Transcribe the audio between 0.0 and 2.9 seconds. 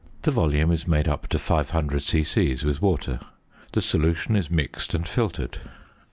The volume is made up to 500 c.c. with